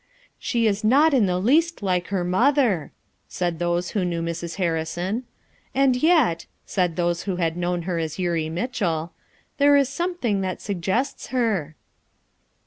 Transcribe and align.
"She 0.39 0.65
is 0.65 0.83
not 0.83 1.13
in 1.13 1.27
the 1.27 1.37
least 1.37 1.83
like 1.83 2.07
her 2.07 2.23
mother,' 2.23 2.85
1 2.89 2.91
said 3.27 3.59
those 3.59 3.91
who 3.91 4.03
knew 4.03 4.23
Mrs, 4.23 4.55
Harrison, 4.55 5.25
'And 5.75 5.95
yet," 5.95 6.47
said 6.65 6.95
those 6.95 7.21
who 7.25 7.35
had 7.35 7.55
known 7.55 7.83
her 7.83 7.99
as 7.99 8.17
Eurie 8.17 8.49
Mitchell, 8.49 9.13
"there 9.59 9.77
is 9.77 9.89
something 9.89 10.41
that 10.41 10.59
suggests 10.59 11.27
her." 11.27 11.75